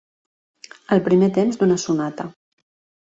El 0.95 1.03
primer 1.09 1.29
temps 1.37 1.59
d'una 1.61 1.77
sonata. 1.85 2.27